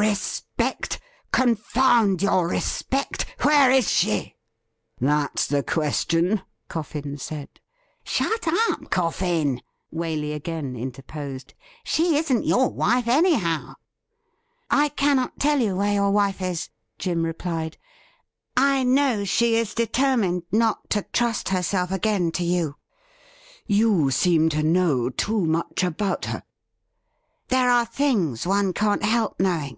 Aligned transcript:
Respect! 0.00 0.98
Confound 1.30 2.22
your 2.22 2.48
respect! 2.48 3.26
Where 3.42 3.70
is 3.70 3.90
she 3.90 4.34
.?''That's 5.00 5.46
the 5.46 5.62
question,' 5.62 6.40
Coffin 6.68 7.18
said.' 7.18 7.60
Shut 8.04 8.46
up, 8.70 8.88
Coffin!' 8.90 9.60
Waley 9.94 10.34
again 10.34 10.74
interposed.' 10.74 11.52
She 11.84 12.16
isn't 12.16 12.46
your 12.46 12.70
wife, 12.70 13.08
anyhow.'' 13.08 13.74
I 14.84 14.88
cannot 14.88 15.38
tell 15.38 15.60
you 15.60 15.76
where 15.76 15.92
your 15.92 16.10
wife 16.12 16.40
is,' 16.40 16.70
Jim 16.98 17.22
replied.' 17.22 17.76
I 18.74 18.84
know 18.84 19.24
she 19.24 19.54
is 19.56 19.74
determined 19.74 20.44
not 20.50 20.88
to 20.90 21.02
trust 21.12 21.50
herself 21.50 21.90
again 21.92 22.30
to 22.32 22.44
you.'' 22.44 22.76
You 23.80 24.10
seem 24.10 24.48
to 24.48 24.62
know 24.62 25.10
too 25.10 25.44
much 25.44 25.84
about 25.84 26.24
her.'' 26.26 26.44
There 27.50 27.68
are 27.70 27.84
things 27.84 28.46
one 28.46 28.72
can't 28.72 29.04
help 29.04 29.38
knowing.' 29.38 29.76